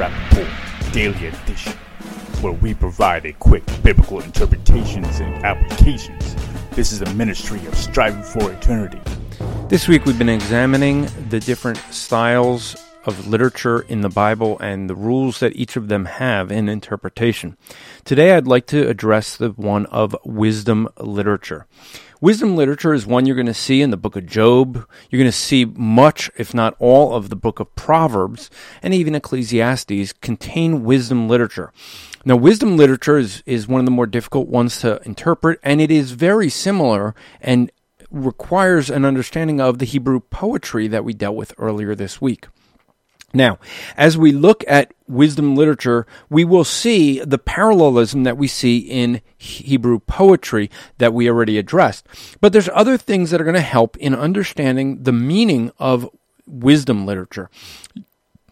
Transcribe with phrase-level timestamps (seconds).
[0.00, 0.48] To
[0.92, 1.74] Daily Edition,
[2.40, 6.34] where we provide a quick biblical interpretations and applications.
[6.70, 8.98] This is a ministry of striving for eternity.
[9.68, 14.94] This week we've been examining the different styles of literature in the Bible and the
[14.94, 17.56] rules that each of them have in interpretation.
[18.04, 21.66] Today I'd like to address the one of wisdom literature.
[22.20, 24.86] Wisdom literature is one you're going to see in the book of Job.
[25.08, 28.50] You're going to see much, if not all, of the book of Proverbs
[28.82, 31.72] and even Ecclesiastes contain wisdom literature.
[32.26, 35.90] Now, wisdom literature is, is one of the more difficult ones to interpret, and it
[35.90, 37.72] is very similar and
[38.10, 42.48] requires an understanding of the Hebrew poetry that we dealt with earlier this week.
[43.32, 43.58] Now,
[43.96, 49.20] as we look at wisdom literature, we will see the parallelism that we see in
[49.38, 52.06] Hebrew poetry that we already addressed.
[52.40, 56.10] But there's other things that are going to help in understanding the meaning of
[56.46, 57.50] wisdom literature.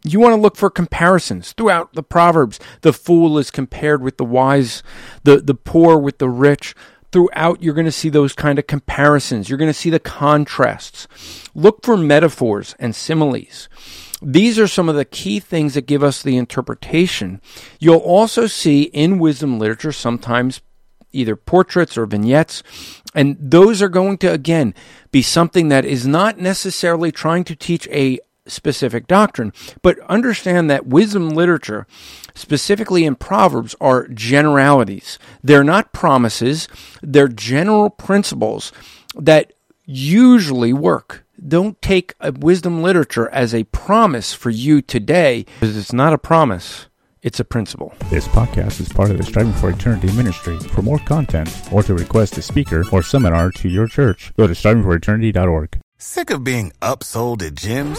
[0.05, 2.61] You want to look for comparisons throughout the Proverbs.
[2.83, 4.85] The fool is compared with the wise,
[5.25, 6.75] the, the poor with the rich.
[7.11, 9.49] Throughout, you're going to see those kind of comparisons.
[9.49, 11.09] You're going to see the contrasts.
[11.55, 13.69] Look for metaphors and similes.
[14.21, 17.41] These are some of the key things that give us the interpretation.
[17.79, 20.61] You'll also see in wisdom literature sometimes
[21.13, 22.63] either portraits or vignettes,
[23.15, 24.75] and those are going to, again,
[25.11, 28.19] be something that is not necessarily trying to teach a
[28.49, 31.87] specific doctrine, but understand that wisdom literature,
[32.35, 35.19] specifically in Proverbs, are generalities.
[35.43, 36.69] They're not promises,
[37.03, 38.73] they're general principles
[39.15, 39.53] that
[39.85, 45.93] usually work don't take a wisdom literature as a promise for you today because it's
[45.93, 46.87] not a promise.
[47.21, 47.93] It's a principle.
[48.11, 50.59] This podcast is part of the Striving for Eternity ministry.
[50.59, 54.55] For more content or to request a speaker or seminar to your church, go to
[54.55, 55.81] strivingforeternity.org.
[55.99, 57.99] Sick of being upsold at gyms?